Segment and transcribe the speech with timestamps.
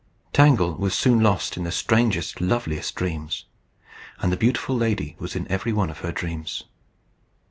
[0.33, 3.45] Tangle was soon lost in the strangest, loveliest dreams.
[4.17, 6.63] And the beautiful lady was in every one of her dreams.